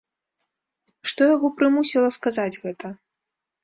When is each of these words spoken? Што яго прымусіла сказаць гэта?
Што 1.13 1.21
яго 1.35 1.53
прымусіла 1.61 2.09
сказаць 2.19 2.53
гэта? 2.63 2.87